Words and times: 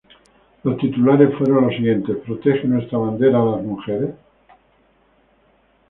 Los 0.63 0.79
titulares 0.79 1.31
fueron 1.37 1.65
los 1.67 1.75
siguientes: 1.75 2.17
"¿Protege 2.25 2.67
nuestra 2.67 2.97
bandera 2.97 3.39
a 3.39 3.45
las 3.57 3.63
mujeres? 3.63 4.09